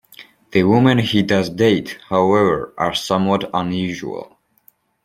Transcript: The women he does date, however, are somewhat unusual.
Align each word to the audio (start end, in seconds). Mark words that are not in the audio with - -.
The 0.49 0.63
women 0.63 0.97
he 0.97 1.21
does 1.21 1.51
date, 1.51 1.99
however, 2.09 2.73
are 2.75 2.95
somewhat 2.95 3.47
unusual. 3.53 4.35